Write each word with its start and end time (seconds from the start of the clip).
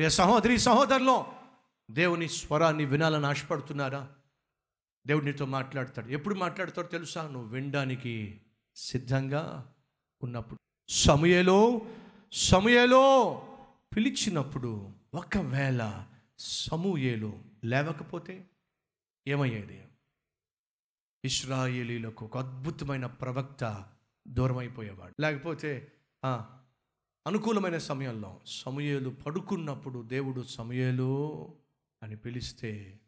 ప్రియ 0.00 0.10
సహోదరి 0.10 0.58
సహోదరులు 0.58 1.24
దేవుని 1.90 2.28
స్వరాన్ని 2.28 2.84
వినాలని 2.84 3.26
ఆశపడుతున్నారా? 3.26 4.08
దేవుడు 5.06 5.24
నీతో 5.24 5.44
మాట్లాడతాడు. 5.44 6.08
ఎప్పుడు 6.08 6.34
మాట్లాడతాడో 6.34 6.88
తెలుసా? 6.88 7.28
నువ్వు 7.28 7.48
వినడానికి 7.48 8.40
సిద్ధంగా 8.76 9.74
ఉన్నప్పుడు. 10.22 10.60
సమయలో 10.88 11.80
సమయలో 12.32 13.42
పిలిచినప్పుడు 13.96 14.90
ఒకవేళ 15.14 16.06
సమూయేలు 16.38 17.42
లేవకపోతే 17.64 18.50
ఏమయ్యేది? 19.28 19.82
ఇస్రాయేలీలకు 21.24 22.24
ఒక 22.24 22.38
అద్భుతమైన 22.38 23.06
ప్రవక్త 23.06 23.84
దూరమైపోయేవాడు. 24.28 25.22
లేకపోతే 25.22 25.92
అనుకూలమైన 27.26 27.78
సమయంలో 27.78 28.40
సమయలు 28.46 29.10
పడుకున్నప్పుడు 29.10 30.02
దేవుడు 30.02 30.42
సమయలు 30.42 31.44
అని 32.02 32.16
పిలిస్తే 32.16 33.00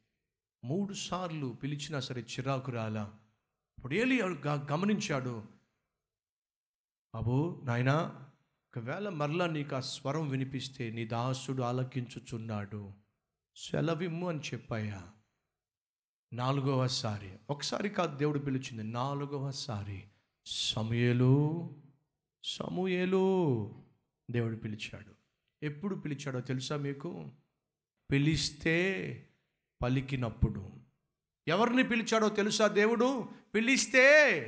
మూడు 0.64 0.94
సార్లు 0.94 1.56
పిలిచినా 1.62 2.00
సరే 2.00 2.22
చిరాకు 2.22 2.72
రాలా 2.72 3.12
ఇప్పుడు 3.78 3.94
ఏలి 3.94 4.22
గమనించాడు. 4.46 5.42
బాబు 7.14 7.60
నాయనా 7.64 8.24
ఒకవేళ 8.68 9.08
మరలా 9.08 9.46
నీకు 9.46 9.76
ఆ 9.76 9.80
స్వరం 9.80 10.28
వినిపిస్తే 10.28 10.90
నీ 10.90 11.04
దాసుడు 11.04 11.62
ఆలకించుచున్నాడు. 11.62 12.92
సెలవిమ్ము 13.56 14.28
అని 14.28 14.38
చెప్పాయా? 14.38 15.02
నాలుగవసారి 16.32 17.32
ఒకసారి 17.50 17.88
కాదు 17.88 18.16
దేవుడు 18.16 18.38
పిలిచింది. 18.38 18.82
నాలుగవసారి 18.82 20.04
సమయలు 20.46 21.70
సమూయేలు. 22.44 23.72
దేవుడు 24.30 24.56
పిలిచాడు. 24.56 25.14
ఎప్పుడు 25.62 25.94
పిలిచాడో 25.94 26.40
తెలుసా 26.40 26.76
మీకు? 26.76 27.32
పిలిస్తే 28.12 29.28
పలికినప్పుడు. 29.82 30.72
ఎవరిని 31.48 31.82
పిలిచాడో 31.82 32.28
తెలుసా 32.28 32.66
దేవుడు? 32.66 33.28
పిలిస్తే 33.54 34.40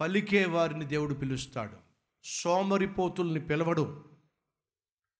పలికే 0.00 0.44
వారిని 0.44 0.84
దేవుడు 0.84 1.14
పిలుస్తాడు. 1.14 1.76
సోమరిపోతుల్ని 2.24 3.40
పిలవడు. 3.40 4.04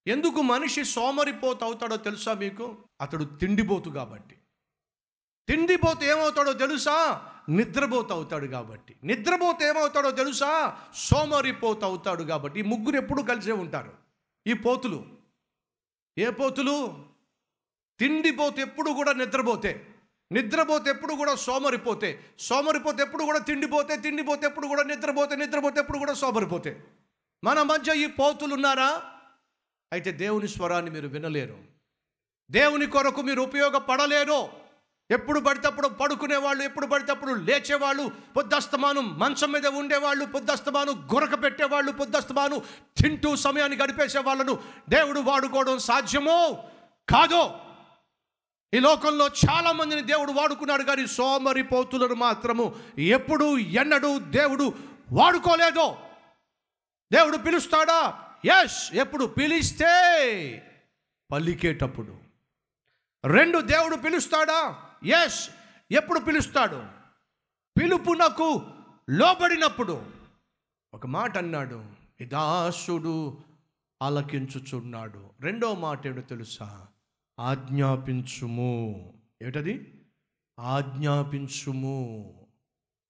ఎందుకు 0.07 0.43
మనిషి 0.43 0.85
సోమరిపోతు 0.85 1.65
అవుతాడో 1.65 1.97
తెలుసా 1.97 2.35
మీకు? 2.35 2.85
అతడు 3.01 3.25
తిండిపోతు 3.25 3.91
కాబట్టి. 3.91 4.39
తిండిపోతు 5.49 6.05
ఏమవుతాడో 6.05 6.53
తెలుసా? 6.53 7.33
నిద్రపోత 7.49 8.13
అవుతాడు 8.13 8.47
కాబట్టి. 8.47 8.97
నిద్రపోతే 9.05 9.69
ఏమవుతాడో 9.69 10.11
తెలుసా? 10.11 10.79
సోమరిపోత 10.95 11.85
అవుతాడు 11.85 12.23
కాబట్టి. 12.23 12.61
ఈ 12.61 12.63
ముగ్గురు 12.63 12.97
ఎప్పుడు 12.97 13.23
కలిసే 13.23 13.53
ఉంటారు. 13.53 13.93
ఈ 14.47 14.53
పోతులు. 14.53 15.07
ఏ 16.19 16.31
పోతులు? 16.31 17.05
తిండిపోతే 17.99 18.63
ఎప్పుడు 18.63 18.91
కూడా 18.91 19.13
నిద్రపోతే. 19.13 19.87
నిద్రపోతే 20.33 20.91
ఎప్పుడు 20.91 21.15
కూడా 21.15 21.35
సోమరిపోతే. 21.35 22.25
సోమరిపోతే 22.39 23.03
ఎప్పుడు 23.03 23.25
కూడా 23.25 23.39
తిండిపోతే. 23.39 23.97
తిండిపోతే 23.97 24.47
ఎప్పుడు 24.47 24.67
కూడా 24.67 24.83
నిద్రపోతే. 24.83 25.37
నిద్రపోతే 25.37 25.81
ఎప్పుడు 25.81 25.99
కూడా 25.99 26.15
సోమరిపోతే. 26.15 26.85
మన 27.45 27.63
మధ్య 27.63 28.03
ఈ 28.03 28.07
పోతులు 28.07 28.55
ఉన్నారా? 28.55 29.03
అయితే 29.93 30.13
దేవుని 30.13 30.49
స్వరాన్ని 30.49 30.91
మీరు 30.91 31.09
వినలేరు. 31.09 31.59
దేవుని 32.51 32.87
కొరకు 32.87 33.23
మీరు 33.23 33.43
ఉపయోగపడలేరు. 33.43 34.66
ఎప్పుడు 35.11 35.41
పడితే 35.41 35.67
అప్పుడు 35.67 35.89
పడుకునేవాళ్ళు 35.89 36.63
ఎప్పుడు 36.63 36.87
పడితే 36.87 37.13
అప్పుడు 37.13 37.33
లేచేవాళ్ళు 37.33 38.11
పొద్దస్తమానం 38.37 39.19
మంచం 39.19 39.53
మీద 39.53 39.67
ఉండేవాళ్ళు 39.67 40.25
పొద్దస్తమానం 40.25 41.09
గురక 41.15 41.43
పెట్టేవాళ్ళు 41.43 41.93
పొద్దస్తమానం 41.93 42.61
తింటూ 42.97 43.37
సమయాన్ని 43.37 43.79
గడిపేసే 43.79 44.19
వాళ్ళను 44.19 44.63
దేవుడు 44.89 45.21
వాడుకోవడం 45.21 45.79
సాధ్యమో 45.79 46.65
కాదో? 47.09 47.61
ఈ 48.75 48.79
లోకంలో 48.81 49.27
చాలామందిని 49.27 50.03
దేవుడు 50.03 50.33
వాడుకున్నాడు 50.33 50.83
కానీ 50.83 51.07
సోమరిపోతులను 51.07 52.15
మాత్రము 52.15 52.75
ఎప్పుడు 52.99 53.59
ఎన్నడూ 53.59 54.19
దేవుడు 54.19 54.75
వాడుకోలేదు. 55.13 55.97
దేవుడు 57.13 57.37
పిలుస్తాడా? 57.37 58.25
ఎస్ 58.45 58.95
ఎప్పుడు 58.95 59.25
పిలిస్తే 59.25 59.93
పలికేటప్పుడు. 61.33 62.17
రెండు 63.25 63.59
దేవుడు 63.59 63.97
పిలుస్తాడా? 63.97 64.86
ఎస్ 65.07 65.51
ఎప్పుడు 65.91 66.21
పిలుస్తాడు? 66.21 66.85
పిలుపునకు 67.79 68.67
లోబడినప్పుడు. 69.11 70.07
ఒక 70.95 71.07
మాట 71.07 71.39
అన్నాడు 71.39 71.85
దాసుడు 72.23 73.39
ఆలకించుచున్నాడు. 74.03 75.31
రెండో 75.41 75.75
మాట 75.75 76.07
ఏమిటో 76.07 76.23
తెలుసా? 76.23 76.87
ఆజ్ఞాపించుము. 77.41 79.13
ఏమిటది? 79.43 80.05
ఆజ్ఞాపించుము. 80.61 82.33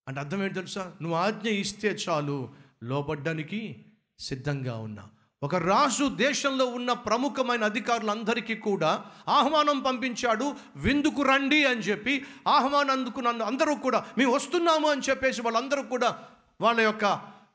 అంటే 0.08 0.20
అర్థం 0.20 0.42
ఏంటి 0.42 0.54
తెలుసా? 0.54 0.94
నువ్వు 1.02 1.18
ఆజ్ఞ 1.18 1.48
ఇస్తే 1.48 1.88
చాలు 1.88 2.54
లోబడ్డానికి 2.84 3.84
సిద్ధంగా 4.18 4.76
ఉన్నా. 4.76 5.08
ఒక 5.42 5.54
రాజు 5.54 6.04
దేశంలో 6.08 6.66
ఉన్న 6.66 6.92
ప్రముఖమైన 6.92 7.64
అధికారులందరికీ 7.64 8.54
కూడా 8.54 9.04
ఆహ్వానం 9.28 9.80
పంపించాడు 9.80 10.54
విందుకు 10.76 11.22
రండి 11.22 11.64
అని 11.64 11.80
చెప్పి 11.80 12.24
ఆహ్వానం 12.48 12.90
అందుకున్న 12.90 13.42
అందరూ 13.42 13.74
కూడా 13.74 13.98
మేము 14.18 14.32
వస్తున్నాము 14.34 14.88
అని 14.90 15.02
చెప్పేసి 15.10 15.42
వాళ్ళందరూ 15.42 15.82
కూడా 15.82 16.18
వాళ్ళ 16.60 16.80
యొక్క 16.80 17.04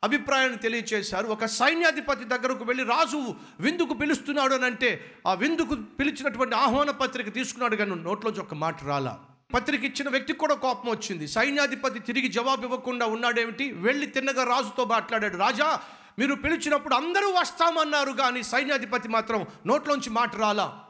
అభిప్రాయాన్ని 0.03 0.58
తెలియచేశారు. 0.58 1.28
ఒక 1.28 1.46
సైన్యాధిపతి 1.46 2.24
దగ్గరకు 2.24 2.64
వెళ్ళి 2.64 2.84
రాజు 2.84 3.36
విందుకు 3.59 3.94
పిలుస్తున్నాడు 3.94 4.53
అని 4.53 4.66
అంటే 4.66 5.06
ఆ 5.28 5.34
విందుకు 5.34 5.75
పిలిచినటువంటి 6.00 6.56
ఆహ్వాన 6.56 6.92
పత్రిక 6.92 7.34
తీసుకున్నాడు 7.34 7.75
కానీ 7.75 7.96
నోట్లోంచి 7.96 8.40
ఒక 8.40 8.53
మాట 8.53 8.86
రాలా. 8.86 9.19
పత్రిక 9.53 9.84
ఇచ్చిన 9.84 10.09
వ్యక్తికి 10.09 10.40
కూడా 10.40 10.56
కోపం 10.56 10.90
వచ్చింది. 10.92 11.28
సైన్యాధిపతి 11.28 12.00
తిరిగి 12.00 12.28
జవాబు 12.28 12.63
ఇవ్వకుండా 12.63 13.06
ఉన్నాడేమిటి? 13.06 13.72
వెళ్ళి 13.72 14.08
తిన్నగా 14.08 14.44
రాజుతో 14.44 14.86
మాట్లాడాడు. 14.86 15.38
రాజా 15.38 15.81
మీరు 16.19 16.35
పిలిచినప్పుడు 16.35 16.95
అందరూ 16.95 17.31
వస్తామన్నారు 17.31 18.11
కానీ 18.11 18.44
సైన్యాధిపతి 18.44 19.07
మాత్రం 19.07 19.47
నోట్లోంచి 19.66 20.09
మాట 20.09 20.35
రాలా. 20.35 20.88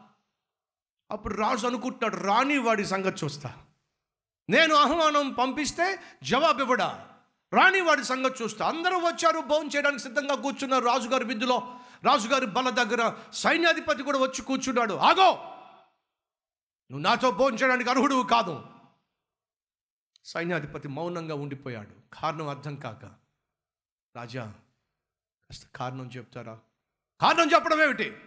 అప్పుడు 1.11 1.33
రాజు 1.33 1.67
అనుకుంటున్నాడు 1.67 2.23
రాని 2.23 2.57
వాడి 2.57 2.85
సంగతి 2.85 3.25
చూస్తా. 3.25 3.55
నేను 4.49 4.75
ఆహ్వానం 4.75 5.33
పంపిస్తే 5.33 5.99
జవాబు 6.23 6.61
ఇవ్వడా? 6.61 7.07
రాణి 7.53 7.81
వాడి 7.81 8.03
సంగతి 8.03 8.43
చూస్తా. 8.43 8.67
అందరూ 8.67 8.97
వచ్చారు 8.97 9.39
భోజనం 9.39 9.69
చేయడానికి 9.75 10.03
సిద్ధంగా 10.03 10.35
కూర్చున్నారు 10.35 10.85
రాజుగారి 10.85 11.25
విధులో 11.25 11.79
రాజుగారి 12.03 12.45
బల 12.45 12.69
దగ్గర 12.69 13.15
సైన్యాధిపతి 13.33 14.03
కూడా 14.03 14.19
వచ్చి 14.19 14.41
కూర్చున్నాడు. 14.41 14.93
ఆగో! 14.93 15.31
నువ్వు 16.91 16.99
నాతో 16.99 17.31
భోజనం 17.31 17.59
చేయడానికి 17.59 17.89
అర్హుడు 17.89 18.27
కాదు. 18.31 18.63
సైన్యాధిపతి 20.25 20.87
మౌనంగా 20.87 21.35
ఉండిపోయాడు. 21.35 22.15
కారణం 22.21 22.47
అర్థం 22.47 22.75
కాక 22.75 23.05
రాజా 24.15 24.53
కాస్త 25.51 25.67
కారణం 25.75 26.07
చెప్తారా? 26.07 26.59
కారణం 27.21 27.51
చెప్పడం 27.53 27.81
ఏమిటి? 27.81 28.17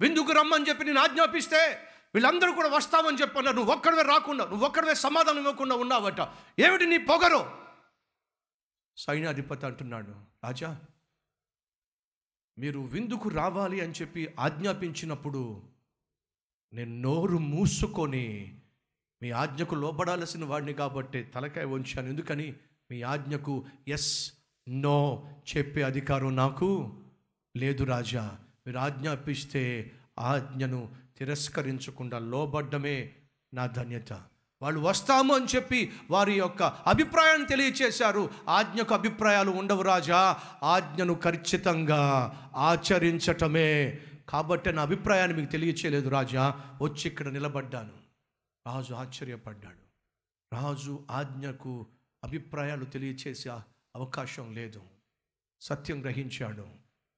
విందుకు 0.00 0.32
రమ్మని 0.32 0.68
చెప్పి 0.68 0.84
నేను 0.84 1.00
ఆజ్ఞాపిస్తే 1.00 1.78
వీళ్ళందరూ 2.14 2.54
కూడా 2.54 2.68
వస్తామని 2.68 3.20
చెప్పన్నారు. 3.20 3.56
నువ్వు 3.56 3.72
ఒక్కడవే 3.72 4.02
రాకుండా 4.02 4.44
నువ్వు 4.44 4.66
ఒక్కడవే 4.66 4.94
సమాధానం 4.94 5.38
ఇవ్వకుండా 5.38 5.74
ఉన్నావట. 5.74 6.20
ఏమిటి 6.58 6.86
నీ 6.86 6.98
పొగరు? 6.98 7.66
సైన్యాధిపతి 8.96 9.66
అంటున్నాడు. 9.66 10.14
రాజా 10.44 10.80
మీరు 12.58 12.80
విందుకు 12.80 13.28
రావాలి 13.28 13.80
అని 13.80 13.92
చెప్పి 13.92 14.34
ఆజ్ఞాపించినప్పుడు 14.40 15.62
నేను 16.72 17.00
నోరు 17.00 17.38
మూసుకొని 17.38 18.60
మీ 19.22 19.30
ఆజ్ఞకు 19.30 19.74
లోబడాల్సిన 19.74 20.44
వాడిని 20.44 20.74
కాబట్టి 20.74 21.22
తలకాయ 21.22 21.64
వంచాను. 21.64 22.08
ఎందుకని? 22.08 22.54
మీ 22.90 23.02
ఆజ్ఞకు 23.02 23.66
ఎస్ 23.88 24.32
నో 24.68 25.28
చెప్పే 25.56 25.82
అధికారం 25.82 26.36
నాకు 26.36 26.96
లేదు 27.56 27.84
రాజా. 27.84 28.38
మీరు 28.66 28.78
ఆజ్ఞాపిస్తే 28.78 29.90
ఆజ్ఞను 30.18 30.94
తిరస్కరించకుండా 31.18 32.18
లోబడ్డమే 32.18 33.12
నా 33.54 33.66
ధన్యత. 33.66 34.12
వాళ్ళు 34.62 34.80
వస్తాము 34.80 35.34
అని 35.34 35.44
చెప్పి 35.44 35.92
వారి 36.10 36.32
యొక్క 36.32 36.62
అభిప్రాయాన్ని 36.62 37.46
తెలియచేశారు. 37.46 38.30
ఆజ్ఞకు 38.48 38.94
అభిప్రాయాలు 38.94 39.50
ఉండవు 39.50 39.82
రాజా. 39.82 40.36
ఆజ్ఞను 40.62 41.20
ఖచ్చితంగా 41.24 42.00
ఆచరించటమే. 42.54 43.98
కాబట్టి 44.28 44.72
నా 44.72 44.82
అభిప్రాయాన్ని 44.82 45.36
మీకు 45.36 45.50
తెలియచేయలేదు 45.50 46.08
రాజా. 46.08 46.60
వచ్చి 46.82 47.08
ఇక్కడ 47.10 47.28
నిలబడ్డాను. 47.28 47.92
రాజు 48.66 48.94
ఆశ్చర్యపడ్డాడు. 48.94 49.82
రాజు 50.54 51.06
ఆజ్ఞకు 51.10 51.86
అభిప్రాయాలు 52.24 52.84
తెలియచేసి 52.84 53.48
అవకాశం 53.96 54.54
లేదు. 54.54 54.82
సత్యం 55.60 56.02
గ్రహించాడు. 56.02 56.66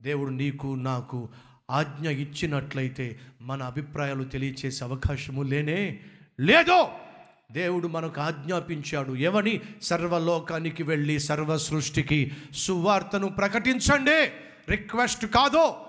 దేవుడు 0.02 0.30
నీకు 0.30 0.66
నాకు 0.66 1.28
ఆజ్ఞ 1.70 2.08
ఇచ్చినట్లయితే 2.08 3.20
మన 3.40 3.62
అభిప్రాయాలు 3.62 4.24
తెలియచేసే 4.24 4.84
అవకాశము 4.84 5.42
లేనే 5.42 6.00
లేదో 6.40 6.98
దేవుడు 7.52 7.88
మనకు 7.88 8.20
ఆజ్ఞాపించాడు. 8.20 9.12
ఎవని? 9.12 9.60
సర్వలోకానికి 9.82 10.82
వెళ్ళి 10.82 11.20
సర్వ 11.20 11.56
సృష్టికి 11.56 12.32
సువార్తను 12.54 13.28
ప్రకటించండి. 13.28 14.32
రిక్వెస్ట్ 14.70 15.26
కాదో? 15.26 15.86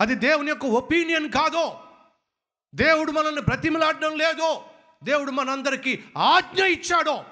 అది 0.00 0.14
దేవుని 0.14 0.48
యొక్క 0.48 0.66
ఒపీనియన్ 0.66 1.32
కాదో? 1.32 1.80
దేవుడు 2.74 3.12
మనల్ని 3.12 3.40
బ్రతిమలాడడం 3.40 4.16
లేదో? 4.16 4.64
దేవుడు 5.04 5.30
మనందరికీ 5.30 6.04
ఆజ్ఞ 6.18 6.64
ఇచ్చాడో? 6.64 7.24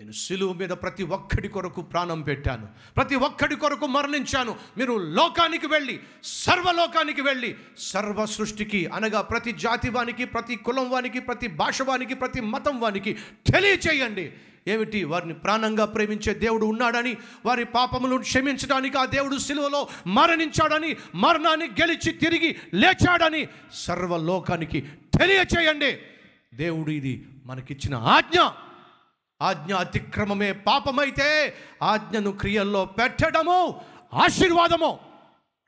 నేను 0.00 0.12
సిలువు 0.12 0.52
మీద 0.52 0.68
ప్రతి 0.68 1.02
ఒక్కడి 1.02 1.48
కొరకు 1.48 1.82
ప్రాణం 1.82 2.22
పెట్టాను. 2.22 2.68
ప్రతి 2.96 3.14
ఒక్కడి 3.14 3.56
కొరకు 3.56 3.86
మరణించాను. 3.86 4.56
మీరు 4.78 4.92
లోకానికి 4.92 5.66
వెళ్ళి 5.66 6.00
సర్వలోకానికి 6.24 7.20
వెళ్ళి 7.20 7.56
సర్వ 7.78 8.26
సృష్టికి 8.26 8.86
అనగా 8.86 9.20
ప్రతి 9.20 9.52
జాతి 9.52 9.90
వానికి 9.90 10.24
ప్రతి 10.24 10.56
కులం 10.56 10.90
వానికి 10.90 11.20
ప్రతి 11.20 11.46
భాష 11.46 11.82
వానికి 11.82 12.14
ప్రతి 12.14 12.40
మతం 12.40 12.80
వానికి 12.80 13.16
తెలియచేయండి. 13.52 14.32
ఏమిటి? 14.68 15.04
వారిని 15.04 15.34
ప్రాణంగా 15.34 15.84
ప్రేమించే 15.84 16.34
దేవుడు 16.34 16.66
ఉన్నాడని 16.66 17.16
వారి 17.46 17.64
పాపములను 17.64 18.18
క్షమించడానికి 18.18 18.98
ఆ 18.98 19.04
దేవుడు 19.04 19.36
సిలువలో 19.38 19.88
మరణించాడని 20.06 20.96
మరణాన్ని 21.14 21.66
గెలిచి 21.66 22.12
తిరిగి 22.12 22.56
లేచాడని 22.74 23.48
సర్వలోకానికి 23.72 24.80
తెలియచేయండి. 25.18 25.98
దేవుడు 26.54 26.90
ఇది 26.90 27.26
మనకిచ్చిన 27.46 27.94
ఆజ్ఞ. 27.94 28.38
ఆజ్ఞ 29.40 29.74
అతిక్రమమే 29.74 30.52
పాపమైతే 30.52 31.54
ఆజ్ఞను 31.82 32.30
క్రియల్లో 32.30 32.84
పెట్టడము 32.84 33.80
ఆశీర్వాదము. 34.14 34.98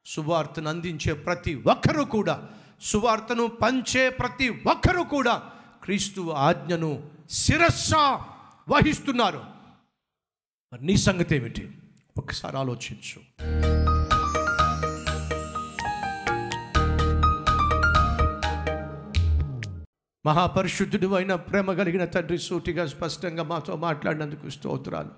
సువార్తను 0.06 0.69
అందించే 0.69 1.12
ప్రతి 1.12 1.55
ఒక్కరూ 1.55 2.05
కూడా 2.05 2.49
సువార్తను 2.81 3.46
పంచే 3.46 4.11
ప్రతి 4.11 4.49
ఒక్కరూ 4.49 5.05
కూడా 5.05 5.37
క్రీస్తు 5.82 6.31
ఆజ్ఞను 6.31 7.11
శిరస్స 7.31 7.94
వహిస్తున్నారు. 8.69 9.44
మరి 10.72 10.87
నీ 10.87 10.96
సంగతి 10.96 11.37
ఏమిటి? 11.37 11.70
ఒకసారి 12.19 12.56
ఆలోచించు. 12.56 13.20
మహాపరిశుద్ధుడు 20.26 21.14
అయిన 21.14 21.34
ప్రేమ 21.34 21.72
కలిగిన 21.72 22.05
తండ్రి 22.05 22.38
సూటిగా 22.38 22.87
స్పష్టంగా 22.87 23.43
మాతో 23.43 23.76
మాట్లాడినందుకు 23.76 24.49
స్తోత్రాలు. 24.49 25.11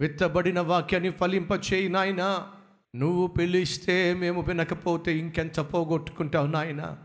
విత్తబడిన 0.00 0.60
వాక్యాన్ని 0.60 1.10
ఫలింపచేయి 1.10 1.88
నాయన. 1.88 2.52
నువ్వు 2.96 3.26
పిలిస్తే 3.26 4.14
మేము 4.14 4.42
వినకపోతే 4.42 5.18
ఇంకెంత 5.18 5.60
పోగొట్టుకుంటావు 5.60 6.46
నాయన. 6.46 6.96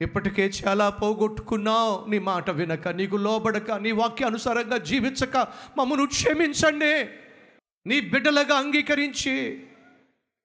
ఇప్పటికే 0.00 0.46
చాలా 0.46 0.90
పోగొట్టుకున్నావు. 0.90 2.10
నీ 2.10 2.18
మాట 2.18 2.50
వినక 2.50 2.88
నీకు 2.88 3.16
లోబడక 3.16 3.70
నీ 3.70 3.92
వాక్యానుసారంగా 3.92 4.76
జీవించక 4.76 5.36
మమ్మను 5.78 6.06
క్షమించండి. 6.06 7.08
నీ 7.86 8.00
బిడ్డలుగా 8.00 8.56
అంగీకరించి 8.58 9.66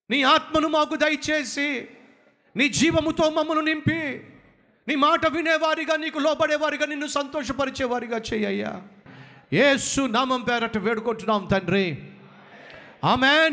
నీ 0.10 0.24
ఆత్మను 0.24 0.68
మాకు 0.68 0.96
దయచేసి 0.96 1.88
నీ 2.56 2.70
జీవముతో 2.70 3.30
మమ్మను 3.30 3.60
నింపి 3.60 4.28
నీ 4.88 4.96
మాట 4.96 5.28
వినేవారిగా 5.28 5.96
నీకు 5.96 6.20
లోబడేవారిగా 6.20 6.86
నిన్ను 6.86 7.08
సంతోషపరిచేవారిగా 7.08 8.22
చేయయ్యా 8.34 8.82
ఏసు 9.54 10.02
నామం 10.02 10.42
పేరట 10.42 10.78
వేడుకుంటున్నాం 10.78 11.48
తండ్రి. 11.52 11.98
ఆమెన్. 13.04 13.52